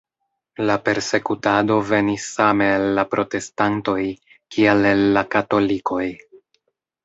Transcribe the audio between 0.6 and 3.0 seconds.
La persekutado venis same el